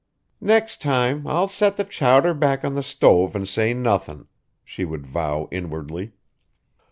[0.41, 4.27] "Next time I'll set the chowder back on the stove an' say nothin',"
[4.65, 6.13] she would vow inwardly.